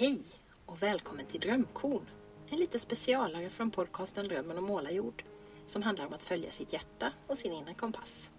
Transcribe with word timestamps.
Hej 0.00 0.22
och 0.66 0.82
välkommen 0.82 1.26
till 1.26 1.40
Drömkorn. 1.40 2.06
En 2.48 2.58
lite 2.58 2.78
specialare 2.78 3.50
från 3.50 3.70
podcasten 3.70 4.28
Drömmen 4.28 4.58
om 4.58 4.64
målarjord 4.64 5.24
som 5.66 5.82
handlar 5.82 6.06
om 6.06 6.12
att 6.12 6.22
följa 6.22 6.50
sitt 6.50 6.72
hjärta 6.72 7.12
och 7.26 7.38
sin 7.38 7.52
inre 7.52 7.74
kompass. 7.74 8.30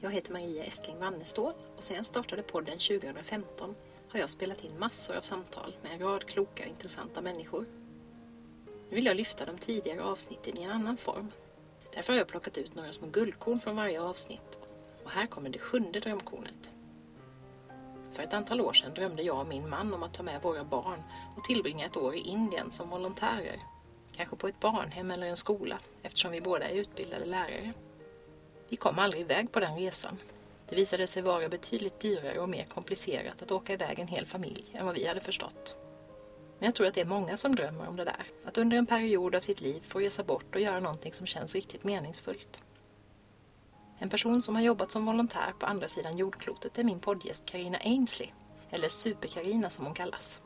Jag 0.00 0.10
heter 0.10 0.32
Maria 0.32 0.64
Estling 0.64 0.98
Wannestål 0.98 1.52
och 1.76 1.82
sedan 1.82 1.96
jag 1.96 2.06
startade 2.06 2.42
podden 2.42 2.78
2015 2.78 3.74
har 4.08 4.18
jag 4.18 4.30
spelat 4.30 4.64
in 4.64 4.78
massor 4.78 5.16
av 5.16 5.20
samtal 5.20 5.76
med 5.82 5.92
en 5.92 5.98
rad 5.98 6.24
kloka 6.24 6.62
och 6.62 6.70
intressanta 6.70 7.20
människor. 7.20 7.66
Nu 8.88 8.94
vill 8.94 9.06
jag 9.06 9.16
lyfta 9.16 9.44
de 9.44 9.58
tidigare 9.58 10.02
avsnitten 10.02 10.58
i 10.58 10.62
en 10.62 10.70
annan 10.70 10.96
form. 10.96 11.28
Därför 11.94 12.12
har 12.12 12.18
jag 12.18 12.28
plockat 12.28 12.58
ut 12.58 12.74
några 12.74 12.92
små 12.92 13.06
guldkorn 13.06 13.60
från 13.60 13.76
varje 13.76 14.00
avsnitt. 14.00 14.58
Och 15.04 15.10
här 15.10 15.26
kommer 15.26 15.50
det 15.50 15.58
sjunde 15.58 16.00
drömkornet. 16.00 16.72
För 18.18 18.24
ett 18.24 18.34
antal 18.34 18.60
år 18.60 18.72
sedan 18.72 18.94
drömde 18.94 19.22
jag 19.22 19.40
och 19.40 19.46
min 19.46 19.68
man 19.68 19.94
om 19.94 20.02
att 20.02 20.14
ta 20.14 20.22
med 20.22 20.42
våra 20.42 20.64
barn 20.64 21.02
och 21.36 21.44
tillbringa 21.44 21.86
ett 21.86 21.96
år 21.96 22.14
i 22.14 22.18
Indien 22.18 22.70
som 22.70 22.88
volontärer. 22.88 23.58
Kanske 24.16 24.36
på 24.36 24.48
ett 24.48 24.60
barnhem 24.60 25.10
eller 25.10 25.26
en 25.26 25.36
skola 25.36 25.78
eftersom 26.02 26.30
vi 26.30 26.40
båda 26.40 26.68
är 26.68 26.74
utbildade 26.74 27.24
lärare. 27.24 27.72
Vi 28.68 28.76
kom 28.76 28.98
aldrig 28.98 29.22
iväg 29.22 29.52
på 29.52 29.60
den 29.60 29.76
resan. 29.76 30.16
Det 30.68 30.76
visade 30.76 31.06
sig 31.06 31.22
vara 31.22 31.48
betydligt 31.48 32.00
dyrare 32.00 32.40
och 32.40 32.48
mer 32.48 32.64
komplicerat 32.64 33.42
att 33.42 33.50
åka 33.50 33.72
iväg 33.72 33.98
en 33.98 34.08
hel 34.08 34.26
familj 34.26 34.70
än 34.72 34.86
vad 34.86 34.94
vi 34.94 35.06
hade 35.06 35.20
förstått. 35.20 35.76
Men 36.58 36.66
jag 36.66 36.74
tror 36.74 36.86
att 36.86 36.94
det 36.94 37.00
är 37.00 37.04
många 37.04 37.36
som 37.36 37.54
drömmer 37.54 37.88
om 37.88 37.96
det 37.96 38.04
där. 38.04 38.24
Att 38.44 38.58
under 38.58 38.76
en 38.76 38.86
period 38.86 39.34
av 39.34 39.40
sitt 39.40 39.60
liv 39.60 39.80
få 39.86 40.00
resa 40.00 40.24
bort 40.24 40.54
och 40.54 40.60
göra 40.60 40.80
någonting 40.80 41.12
som 41.12 41.26
känns 41.26 41.54
riktigt 41.54 41.84
meningsfullt. 41.84 42.62
En 43.98 44.08
person 44.08 44.42
som 44.42 44.54
har 44.54 44.62
jobbat 44.62 44.90
som 44.90 45.06
volontär 45.06 45.52
på 45.58 45.66
andra 45.66 45.88
sidan 45.88 46.16
jordklotet 46.16 46.78
är 46.78 46.84
min 46.84 47.00
poddgäst 47.00 47.46
Karina 47.46 47.78
Ainsley, 47.78 48.28
eller 48.70 48.88
Super-Karina 48.88 49.70
som 49.70 49.84
hon 49.84 49.94
kallas. 49.94 50.40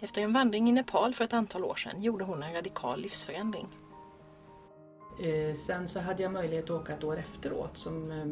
Efter 0.00 0.22
en 0.22 0.32
vandring 0.32 0.68
i 0.68 0.72
Nepal 0.72 1.14
för 1.14 1.24
ett 1.24 1.32
antal 1.32 1.64
år 1.64 1.74
sedan 1.74 2.02
gjorde 2.02 2.24
hon 2.24 2.42
en 2.42 2.52
radikal 2.52 3.00
livsförändring. 3.00 3.68
Eh, 5.22 5.54
sen 5.54 5.88
så 5.88 6.00
hade 6.00 6.22
jag 6.22 6.32
möjlighet 6.32 6.64
att 6.64 6.70
åka 6.70 6.92
ett 6.92 7.04
år 7.04 7.18
efteråt 7.18 7.78
som 7.78 8.10
eh, 8.10 8.26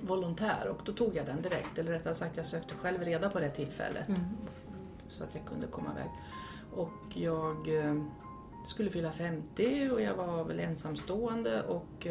volontär 0.00 0.68
och 0.68 0.80
då 0.84 0.92
tog 0.92 1.16
jag 1.16 1.26
den 1.26 1.42
direkt. 1.42 1.78
Eller 1.78 1.92
rättare 1.92 2.14
sagt, 2.14 2.36
jag 2.36 2.46
sökte 2.46 2.74
själv 2.74 3.02
reda 3.02 3.30
på 3.30 3.40
det 3.40 3.50
tillfället. 3.50 4.08
Mm. 4.08 4.20
Så 5.08 5.24
att 5.24 5.34
jag 5.34 5.44
kunde 5.46 5.66
komma 5.66 5.90
iväg. 5.92 6.10
Och 6.74 7.16
jag 7.16 7.78
eh, 7.78 8.02
skulle 8.66 8.90
fylla 8.90 9.12
50 9.12 9.90
och 9.90 10.02
jag 10.02 10.14
var 10.14 10.44
väl 10.44 10.60
ensamstående 10.60 11.62
och 11.62 12.06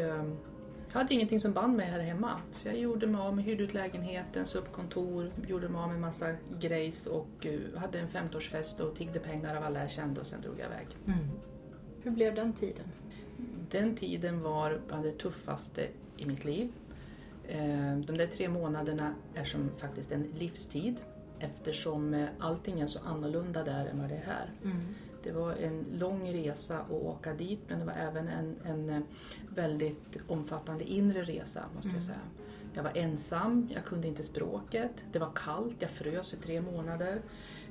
jag 0.92 0.98
hade 0.98 1.14
ingenting 1.14 1.40
som 1.40 1.52
band 1.52 1.76
mig 1.76 1.86
här 1.86 2.00
hemma. 2.00 2.40
Så 2.54 2.68
jag 2.68 2.78
gjorde 2.78 3.06
mig 3.06 3.20
av 3.20 3.36
med, 3.36 3.44
hyrde 3.44 3.62
ut 3.62 3.74
lägenheten, 3.74 4.46
så 4.46 4.58
upp 4.58 4.72
kontor, 4.72 5.30
gjorde 5.48 5.68
mig 5.68 5.80
av 5.80 5.88
med 5.88 6.00
massa 6.00 6.34
grejs 6.60 7.06
och 7.06 7.46
uh, 7.46 7.76
hade 7.76 7.98
en 7.98 8.08
50-årsfest 8.08 8.80
och 8.80 8.96
tiggde 8.96 9.18
pengar 9.18 9.56
av 9.56 9.64
alla 9.64 9.80
jag 9.80 9.90
kände 9.90 10.20
och 10.20 10.26
sen 10.26 10.40
drog 10.40 10.58
jag 10.58 10.66
iväg. 10.66 10.86
Mm. 11.06 11.18
Hur 12.02 12.10
blev 12.10 12.34
den 12.34 12.52
tiden? 12.52 12.84
Den 13.70 13.96
tiden 13.96 14.40
var 14.40 14.80
bland 14.86 15.04
det 15.04 15.12
tuffaste 15.12 15.88
i 16.16 16.26
mitt 16.26 16.44
liv. 16.44 16.72
Uh, 17.50 17.98
de 17.98 18.16
där 18.18 18.26
tre 18.26 18.48
månaderna 18.48 19.14
är 19.34 19.44
som 19.44 19.70
faktiskt 19.78 20.12
en 20.12 20.22
livstid 20.22 21.00
eftersom 21.38 22.14
uh, 22.14 22.28
allting 22.38 22.80
är 22.80 22.86
så 22.86 22.98
annorlunda 23.04 23.64
där 23.64 23.86
än 23.86 24.00
vad 24.00 24.08
det 24.08 24.16
är 24.16 24.24
här. 24.26 24.50
Mm. 24.64 24.80
Det 25.22 25.32
var 25.32 25.52
en 25.52 25.84
lång 25.92 26.32
resa 26.32 26.78
att 26.78 26.90
åka 26.90 27.34
dit 27.34 27.60
men 27.68 27.78
det 27.78 27.84
var 27.84 27.92
även 27.92 28.28
en, 28.28 28.56
en 28.64 29.04
väldigt 29.54 30.18
omfattande 30.28 30.84
inre 30.84 31.22
resa 31.22 31.64
måste 31.74 31.88
mm. 31.88 31.96
jag 31.96 32.04
säga. 32.04 32.18
Jag 32.74 32.82
var 32.82 32.92
ensam, 32.94 33.68
jag 33.74 33.84
kunde 33.84 34.08
inte 34.08 34.22
språket, 34.22 35.04
det 35.12 35.18
var 35.18 35.30
kallt, 35.34 35.76
jag 35.78 35.90
frös 35.90 36.34
i 36.34 36.36
tre 36.36 36.60
månader. 36.60 37.22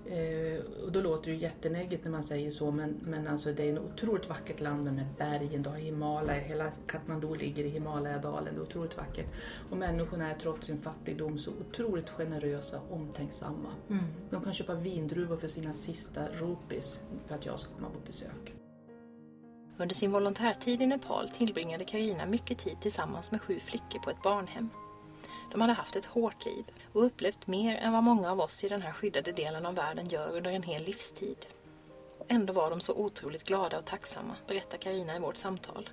Eh, 0.06 0.84
och 0.84 0.92
då 0.92 1.02
låter 1.02 1.32
det 1.32 1.36
ju 1.36 1.42
jättenägget 1.42 2.04
när 2.04 2.12
man 2.12 2.24
säger 2.24 2.52
så 2.52 2.72
men, 2.72 3.00
men 3.04 3.28
alltså 3.28 3.54
det 3.54 3.70
är 3.70 3.74
ett 3.74 3.80
otroligt 3.80 4.30
vackert 4.30 4.60
land 4.60 4.84
med 4.84 5.06
bergen, 5.18 5.64
du 5.64 5.70
har 5.70 5.78
Himalaya, 5.78 6.40
hela 6.40 6.72
Katmandu 6.88 7.36
ligger 7.36 7.64
i 7.64 7.70
Himalayadalen, 7.70 8.54
det 8.54 8.60
är 8.60 8.64
otroligt 8.64 8.98
vackert. 8.98 9.28
Och 9.70 9.78
människorna 9.78 10.32
är 10.32 10.36
trots 10.36 10.68
sin 10.68 10.82
fattigdom 10.82 11.40
så 11.40 11.52
otroligt 11.52 12.10
generösa 12.10 12.80
och 12.80 12.96
omtänksamma. 12.96 13.70
Mm. 13.90 14.04
De 14.30 14.44
kan 14.44 14.54
köpa 14.54 14.76
vindruvor 14.76 15.38
för 15.38 15.48
sina 15.48 15.74
sista 15.74 16.28
rupees 16.28 17.02
för 17.28 17.36
att 17.36 17.46
jag 17.46 17.60
ska 17.60 17.74
komma 17.74 17.90
på 17.90 18.00
besök. 18.06 18.56
Under 19.78 19.96
sin 19.96 20.12
volontärtid 20.12 20.82
i 20.82 20.88
Nepal 20.88 21.30
tillbringade 21.30 21.86
Karina 21.86 22.26
mycket 22.26 22.58
tid 22.58 22.82
tillsammans 22.82 23.32
med 23.32 23.42
sju 23.42 23.60
flickor 23.60 24.00
på 24.00 24.10
ett 24.10 24.22
barnhem. 24.24 24.70
De 25.52 25.62
hade 25.62 25.74
haft 25.74 25.96
ett 25.96 26.06
hårt 26.06 26.46
liv 26.46 26.66
och 26.94 27.06
upplevt 27.06 27.48
mer 27.48 27.76
än 27.76 27.94
vad 27.94 28.04
många 28.04 28.32
av 28.32 28.40
oss 28.40 28.64
i 28.64 28.68
den 28.68 28.82
här 28.82 28.92
skyddade 28.92 29.32
delen 29.32 29.66
av 29.66 29.76
världen 29.76 30.10
gör 30.10 30.38
under 30.38 30.52
en 30.52 30.64
hel 30.64 30.84
livstid. 30.84 31.46
Och 32.18 32.26
ändå 32.30 32.54
var 32.54 32.70
de 32.70 32.80
så 32.80 32.94
otroligt 32.94 33.44
glada 33.44 33.78
och 33.78 33.86
tacksamma, 33.86 34.36
berättar 34.48 34.78
Karina 34.78 35.16
i 35.16 35.20
vårt 35.20 35.38
samtal. 35.38 35.90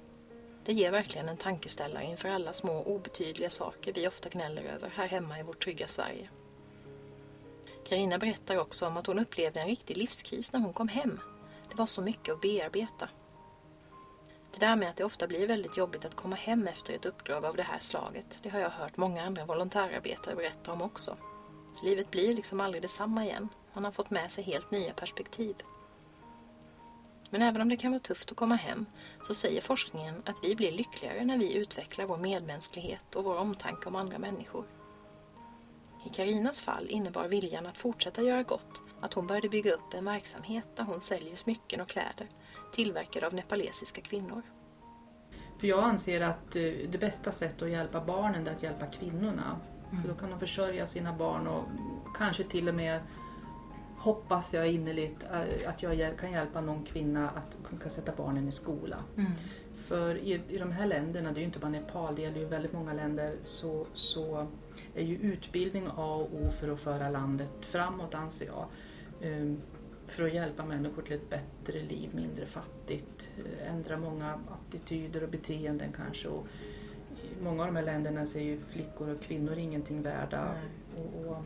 Det 0.64 0.72
ger 0.72 0.90
verkligen 0.90 1.28
en 1.28 1.36
tankeställare 1.36 2.04
inför 2.04 2.28
alla 2.28 2.52
små 2.52 2.82
obetydliga 2.82 3.50
saker 3.50 3.92
vi 3.92 4.08
ofta 4.08 4.28
gnäller 4.28 4.62
över 4.62 4.88
här 4.88 5.06
hemma 5.06 5.40
i 5.40 5.42
vårt 5.42 5.64
trygga 5.64 5.88
Sverige. 5.88 6.28
Karina 7.88 8.18
berättar 8.18 8.56
också 8.58 8.86
om 8.86 8.96
att 8.96 9.06
hon 9.06 9.18
upplevde 9.18 9.60
en 9.60 9.68
riktig 9.68 9.96
livskris 9.96 10.52
när 10.52 10.60
hon 10.60 10.72
kom 10.72 10.88
hem. 10.88 11.20
Det 11.68 11.74
var 11.74 11.86
så 11.86 12.02
mycket 12.02 12.34
att 12.34 12.40
bearbeta 12.40 13.08
det 14.52 14.60
där 14.60 14.76
med 14.76 14.90
att 14.90 14.96
det 14.96 15.04
ofta 15.04 15.26
blir 15.26 15.46
väldigt 15.46 15.76
jobbigt 15.76 16.04
att 16.04 16.14
komma 16.16 16.36
hem 16.36 16.66
efter 16.66 16.94
ett 16.94 17.06
uppdrag 17.06 17.44
av 17.44 17.56
det 17.56 17.62
här 17.62 17.78
slaget, 17.78 18.38
det 18.42 18.48
har 18.48 18.58
jag 18.58 18.70
hört 18.70 18.96
många 18.96 19.22
andra 19.22 19.44
volontärarbetare 19.44 20.34
berätta 20.34 20.72
om 20.72 20.82
också. 20.82 21.16
Livet 21.82 22.10
blir 22.10 22.34
liksom 22.34 22.60
aldrig 22.60 22.82
detsamma 22.82 23.24
igen. 23.24 23.48
Man 23.72 23.84
har 23.84 23.92
fått 23.92 24.10
med 24.10 24.32
sig 24.32 24.44
helt 24.44 24.70
nya 24.70 24.92
perspektiv. 24.92 25.56
Men 27.30 27.42
även 27.42 27.62
om 27.62 27.68
det 27.68 27.76
kan 27.76 27.90
vara 27.90 28.00
tufft 28.00 28.30
att 28.30 28.36
komma 28.36 28.54
hem 28.54 28.86
så 29.22 29.34
säger 29.34 29.60
forskningen 29.60 30.22
att 30.26 30.44
vi 30.44 30.56
blir 30.56 30.72
lyckligare 30.72 31.24
när 31.24 31.38
vi 31.38 31.54
utvecklar 31.54 32.06
vår 32.06 32.16
medmänsklighet 32.16 33.14
och 33.14 33.24
vår 33.24 33.36
omtanke 33.36 33.88
om 33.88 33.96
andra 33.96 34.18
människor. 34.18 34.64
I 36.04 36.08
Karinas 36.08 36.60
fall 36.60 36.86
innebar 36.88 37.28
viljan 37.28 37.66
att 37.66 37.78
fortsätta 37.78 38.22
göra 38.22 38.42
gott 38.42 38.82
att 39.00 39.14
hon 39.14 39.26
började 39.26 39.48
bygga 39.48 39.72
upp 39.72 39.94
en 39.94 40.04
verksamhet 40.04 40.68
där 40.76 40.84
hon 40.84 41.00
säljer 41.00 41.36
smycken 41.36 41.80
och 41.80 41.88
kläder 41.88 42.28
tillverkade 42.72 43.26
av 43.26 43.34
nepalesiska 43.34 44.00
kvinnor. 44.00 44.42
För 45.60 45.66
jag 45.66 45.84
anser 45.84 46.20
att 46.20 46.56
eh, 46.56 46.62
det 46.62 46.98
bästa 47.00 47.32
sättet 47.32 47.62
att 47.62 47.70
hjälpa 47.70 48.04
barnen 48.04 48.46
är 48.46 48.52
att 48.52 48.62
hjälpa 48.62 48.86
kvinnorna. 48.86 49.60
Mm. 49.90 50.02
För 50.02 50.08
då 50.08 50.14
kan 50.14 50.30
de 50.30 50.38
försörja 50.38 50.86
sina 50.86 51.12
barn 51.12 51.46
och 51.46 51.64
kanske 52.16 52.44
till 52.44 52.68
och 52.68 52.74
med 52.74 53.00
hoppas 53.98 54.54
jag 54.54 54.68
innerligt 54.68 55.22
eh, 55.22 55.68
att 55.68 55.82
jag 55.82 56.18
kan 56.18 56.32
hjälpa 56.32 56.60
någon 56.60 56.84
kvinna 56.84 57.30
att 57.30 57.56
kunna 57.68 57.90
sätta 57.90 58.12
barnen 58.16 58.48
i 58.48 58.52
skola. 58.52 58.96
Mm. 59.16 59.32
För 59.74 60.16
i, 60.16 60.40
i 60.48 60.58
de 60.58 60.72
här 60.72 60.86
länderna, 60.86 61.32
det 61.32 61.36
är 61.36 61.40
ju 61.40 61.46
inte 61.46 61.58
bara 61.58 61.70
Nepal, 61.70 62.14
det 62.14 62.22
gäller 62.22 62.40
ju 62.40 62.46
väldigt 62.46 62.72
många 62.72 62.92
länder, 62.92 63.34
så, 63.42 63.86
så 63.94 64.46
är 64.94 65.04
ju 65.04 65.16
utbildning 65.16 65.88
A 65.96 66.14
och 66.14 66.34
O 66.34 66.50
för 66.60 66.68
att 66.68 66.80
föra 66.80 67.08
landet 67.08 67.52
framåt 67.60 68.14
anser 68.14 68.46
jag. 68.46 68.66
Um, 69.22 69.60
för 70.06 70.24
att 70.24 70.34
hjälpa 70.34 70.64
människor 70.64 71.02
till 71.02 71.16
ett 71.16 71.30
bättre 71.30 71.82
liv, 71.82 72.10
mindre 72.14 72.46
fattigt, 72.46 73.30
eh, 73.36 73.72
ändra 73.74 73.96
många 73.96 74.40
attityder 74.48 75.22
och 75.22 75.28
beteenden 75.28 75.92
kanske. 75.92 76.28
Och 76.28 76.46
I 77.22 77.42
många 77.42 77.62
av 77.62 77.66
de 77.66 77.76
här 77.76 77.84
länderna 77.84 78.26
så 78.26 78.38
är 78.38 78.42
ju 78.42 78.60
flickor 78.60 79.08
och 79.08 79.20
kvinnor 79.20 79.58
ingenting 79.58 80.02
värda. 80.02 80.54
Och, 80.96 81.26
och, 81.26 81.42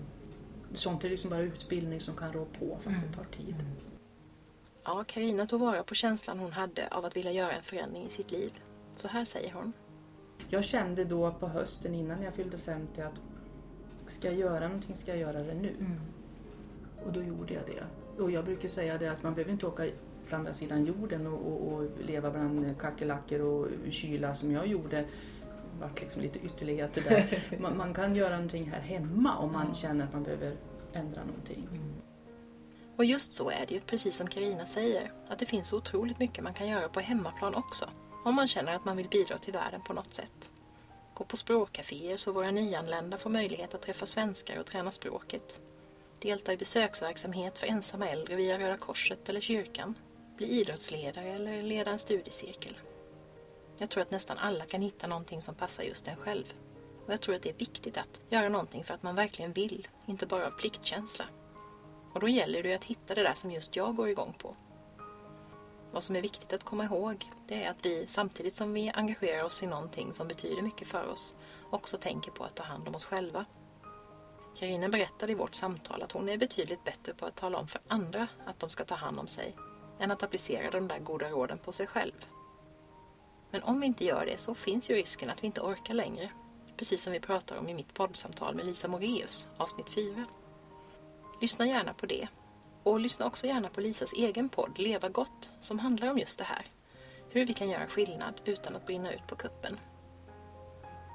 sånt 0.75 1.05
är 1.05 1.09
liksom 1.09 1.31
bara 1.31 1.41
utbildning 1.41 2.01
som 2.01 2.17
kan 2.17 2.33
rå 2.33 2.45
på 2.45 2.79
fast 2.85 2.97
mm. 2.97 3.11
det 3.11 3.17
tar 3.17 3.25
tid. 3.25 3.55
Mm. 3.55 3.73
Ja, 4.85 5.05
Karina 5.09 5.47
tog 5.47 5.61
vara 5.61 5.83
på 5.83 5.95
känslan 5.95 6.39
hon 6.39 6.53
hade 6.53 6.89
av 6.89 7.05
att 7.05 7.17
vilja 7.17 7.33
göra 7.33 7.53
en 7.53 7.63
förändring 7.63 8.07
i 8.07 8.11
sitt 8.11 8.31
liv. 8.31 8.53
Så 8.95 9.09
här 9.09 9.25
säger 9.25 9.53
hon. 9.53 9.73
Jag 10.49 10.65
kände 10.65 11.05
då 11.05 11.33
på 11.33 11.49
hösten 11.49 11.95
innan 11.95 12.23
jag 12.23 12.35
fyllde 12.35 12.59
50 12.59 13.01
att 13.01 13.21
ska 14.07 14.29
jag 14.29 14.37
göra 14.37 14.69
någonting 14.69 14.97
ska 14.97 15.11
jag 15.11 15.21
göra 15.21 15.43
det 15.43 15.55
nu. 15.55 15.69
Mm. 15.69 16.01
Och 17.05 17.13
då 17.13 17.23
gjorde 17.23 17.55
jag 17.55 17.63
det. 17.67 17.85
Och 18.23 18.31
jag 18.31 18.45
brukar 18.45 18.69
säga 18.69 18.99
det 18.99 19.13
att 19.13 19.23
man 19.23 19.35
behöver 19.35 19.53
inte 19.53 19.67
åka 19.67 19.85
till 20.27 20.35
andra 20.35 20.55
sidan 20.55 20.85
jorden 20.85 21.27
och, 21.27 21.47
och, 21.47 21.73
och 21.73 21.89
leva 22.07 22.31
bland 22.31 22.79
kackerlackor 22.79 23.41
och 23.41 23.69
kyla 23.91 24.35
som 24.35 24.53
jag 24.53 24.67
gjorde. 24.67 25.05
Det 25.73 25.81
vart 25.81 26.01
liksom 26.01 26.23
lite 26.23 26.39
ytterligheter 26.39 27.03
där. 27.03 27.43
Man, 27.61 27.77
man, 27.77 27.95
kan 27.95 28.17
göra 28.17 28.35
någonting 28.35 28.71
här 28.71 28.81
hemma 28.81 29.39
om 29.39 29.53
man 29.53 29.75
känner 29.75 30.05
att 30.05 30.13
man 30.13 30.23
behöver 30.23 30.57
ändra 30.93 31.25
någonting. 31.25 31.69
Mm. 31.71 31.93
Och 32.97 33.05
just 33.05 33.33
så 33.33 33.51
är 33.51 33.67
det 33.69 33.75
ju, 33.75 33.81
precis 33.81 34.17
som 34.17 34.27
Karina 34.27 34.67
säger, 34.67 35.13
att 35.29 35.39
det 35.39 35.47
finns 35.47 35.73
otroligt 35.73 36.19
mycket 36.19 36.45
man 36.45 36.53
kan 36.53 36.69
göra 36.69 36.89
på 36.89 37.01
hemmaplan 37.01 37.55
också. 37.55 37.89
Om 38.25 38.35
man 38.35 38.49
känner 38.49 38.75
att 38.75 38.85
man 38.85 38.97
vill 38.97 39.09
bidra 39.09 39.39
till 39.39 39.53
världen 39.53 39.81
på 39.87 39.93
något 39.93 40.15
sätt. 40.15 40.51
Gå 41.15 41.25
på 41.25 41.37
språkcaféer 41.37 42.17
så 42.17 42.33
våra 42.33 42.51
nyanlända 42.51 43.19
får 43.19 43.31
möjlighet 43.31 43.75
att 43.75 43.83
träffa 43.83 44.07
svenskar 44.07 44.59
och 44.59 44.67
träna 44.67 44.91
språket 44.91 45.61
delta 46.23 46.53
i 46.53 46.57
besöksverksamhet 46.57 47.59
för 47.59 47.67
ensamma 47.67 48.09
äldre 48.09 48.37
via 48.37 48.59
Röda 48.59 48.77
Korset 48.77 49.29
eller 49.29 49.41
kyrkan, 49.41 49.95
bli 50.37 50.47
idrottsledare 50.47 51.29
eller 51.29 51.63
leda 51.63 51.91
en 51.91 51.99
studiecirkel. 51.99 52.79
Jag 53.79 53.91
tror 53.91 54.03
att 54.03 54.11
nästan 54.11 54.39
alla 54.39 54.65
kan 54.65 54.83
hitta 54.83 55.07
någonting 55.07 55.43
som 55.43 55.55
passar 55.55 55.83
just 55.83 56.09
en 56.09 56.17
själv. 56.17 56.45
Och 57.07 57.13
jag 57.13 57.21
tror 57.21 57.35
att 57.35 57.43
det 57.43 57.51
är 57.51 57.59
viktigt 57.59 57.99
att 57.99 58.23
göra 58.31 58.49
någonting 58.49 58.85
för 58.85 58.95
att 58.95 59.03
man 59.03 59.15
verkligen 59.15 59.53
vill, 59.53 59.89
inte 60.07 60.27
bara 60.27 60.47
av 60.47 60.51
pliktkänsla. 60.51 61.25
Och 62.13 62.21
då 62.21 62.29
gäller 62.29 62.63
det 62.63 62.75
att 62.75 62.85
hitta 62.85 63.15
det 63.15 63.23
där 63.23 63.35
som 63.35 63.53
just 63.53 63.77
jag 63.77 63.97
går 63.97 64.09
igång 64.09 64.35
på. 64.39 64.57
Vad 65.93 66.03
som 66.03 66.17
är 66.17 66.23
viktigt 66.23 66.53
att 66.53 66.65
komma 66.65 66.85
ihåg 66.85 67.31
det 67.49 67.65
är 67.65 67.71
att 67.71 67.87
vi 67.87 68.07
samtidigt 68.09 68.55
som 68.55 68.73
vi 68.73 68.91
engagerar 68.91 69.43
oss 69.45 69.63
i 69.63 69.67
någonting 69.67 70.13
som 70.13 70.29
betyder 70.29 70.63
mycket 70.63 70.89
för 70.89 71.09
oss 71.09 71.37
också 71.71 71.97
tänker 71.97 72.31
på 72.31 72.45
att 72.45 72.57
ta 72.57 72.63
hand 72.65 72.89
om 72.89 72.95
oss 72.95 73.05
själva. 73.05 73.45
Karina 74.55 74.89
berättade 74.89 75.33
i 75.33 75.35
vårt 75.35 75.55
samtal 75.55 76.03
att 76.03 76.13
hon 76.13 76.29
är 76.29 76.37
betydligt 76.37 76.85
bättre 76.85 77.15
på 77.15 77.27
att 77.27 77.37
tala 77.37 77.59
om 77.59 77.69
för 77.69 77.81
andra 77.89 78.29
att 78.47 78.59
de 78.59 78.71
ska 78.71 78.85
ta 78.85 78.95
hand 78.95 79.19
om 79.19 79.29
sig 79.29 79.55
än 79.99 80.11
att 80.11 80.23
applicera 80.23 80.71
de 80.71 80.89
där 80.89 80.99
goda 80.99 81.31
råden 81.31 81.59
på 81.59 81.73
sig 81.73 81.87
själv. 81.87 82.27
Men 83.53 83.63
om 83.63 83.81
vi 83.81 83.87
inte 83.87 84.05
gör 84.05 84.27
det 84.27 84.39
så 84.39 84.55
finns 84.55 84.91
ju 84.91 84.95
risken 84.95 85.31
att 85.31 85.43
vi 85.43 85.47
inte 85.47 85.61
orkar 85.61 85.95
längre. 85.95 86.31
Precis 86.77 87.03
som 87.03 87.13
vi 87.13 87.21
pratar 87.21 87.57
om 87.57 87.69
i 87.69 87.75
mitt 87.75 87.95
poddsamtal 87.95 88.55
med 88.55 88.67
Lisa 88.67 88.89
Moreus, 88.89 89.49
avsnitt 89.57 89.91
4. 89.95 90.25
Lyssna 91.41 91.67
gärna 91.67 91.95
på 91.95 92.07
det. 92.07 92.29
Och 92.83 93.01
lyssna 93.01 93.27
också 93.27 93.47
gärna 93.47 93.69
på 93.69 93.81
Lisas 93.81 94.13
egen 94.13 94.49
podd 94.49 94.79
Leva 94.79 95.09
gott 95.09 95.51
som 95.61 95.79
handlar 95.79 96.09
om 96.09 96.19
just 96.19 96.39
det 96.39 96.45
här. 96.45 96.67
Hur 97.31 97.47
vi 97.47 97.55
kan 97.55 97.71
göra 97.71 97.87
skillnad 97.87 98.41
utan 98.45 98.77
att 98.77 98.87
brinna 98.87 99.13
ut 99.13 99.27
på 99.27 99.37
kuppen. 99.37 99.77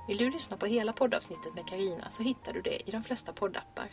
Vill 0.07 0.17
du 0.17 0.31
lyssna 0.31 0.57
på 0.57 0.65
hela 0.65 0.93
poddavsnittet 0.93 1.55
med 1.55 1.67
Karina 1.67 2.09
så 2.11 2.23
hittar 2.23 2.53
du 2.53 2.61
det 2.61 2.89
i 2.89 2.91
de 2.91 3.03
flesta 3.03 3.33
poddappar. 3.33 3.87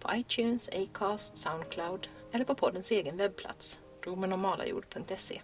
På 0.00 0.14
iTunes, 0.14 0.68
Acast, 0.68 1.38
Soundcloud 1.38 2.08
eller 2.32 2.44
på 2.44 2.54
poddens 2.54 2.90
egen 2.90 3.16
webbplats, 3.16 3.78
romenormalajord.se. 4.02 5.40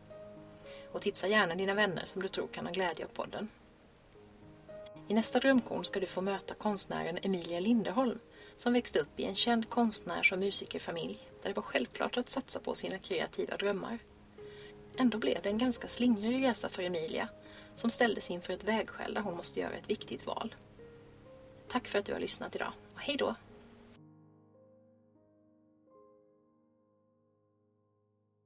Och 0.95 1.03
tipsa 1.03 1.29
gärna 1.29 1.55
dina 1.55 1.75
vänner 1.75 2.05
som 2.05 2.23
du 2.23 2.29
tror 2.29 2.47
kan 2.47 2.67
ha 2.67 2.73
glädje 2.73 3.05
av 3.05 3.09
podden. 3.09 3.49
I 5.09 5.15
nästa 5.15 5.41
drömkorn 5.41 5.85
ska 5.85 6.01
du 6.01 6.07
få 6.07 6.21
möta 6.21 6.55
konstnären 6.55 7.19
Emilia 7.23 7.61
Linderholm 7.61 8.19
som 8.57 8.73
växte 8.73 9.01
upp 9.01 9.21
i 9.21 9.25
en 9.25 9.35
känd 9.35 9.69
konstnärs 9.69 10.33
och 10.33 10.39
musikerfamilj 10.39 11.29
där 11.43 11.49
det 11.49 11.57
var 11.57 11.63
självklart 11.63 12.17
att 12.17 12.31
satsa 12.31 12.61
på 12.61 12.75
sina 12.75 12.99
kreativa 12.99 13.57
drömmar. 13.57 13.99
Ändå 14.97 15.19
blev 15.19 15.43
det 15.43 15.49
en 15.49 15.59
ganska 15.59 15.89
slingrig 15.89 16.45
resa 16.45 16.69
för 16.69 16.83
Emilia 16.83 17.29
som 17.75 17.91
ställdes 17.91 18.31
inför 18.31 18.53
ett 18.53 18.65
vägskäl 18.65 19.15
där 19.15 19.21
hon 19.21 19.37
måste 19.37 19.61
göra 19.61 19.75
ett 19.75 19.91
viktigt 19.91 20.27
val. 20.27 20.55
Tack 21.69 21.89
för 21.89 21.99
att 21.99 22.05
du 22.05 22.13
har 22.13 22.21
lyssnat 22.21 22.55
idag 22.55 22.73
och 22.95 23.01
hej 23.01 23.17
då! 23.17 23.35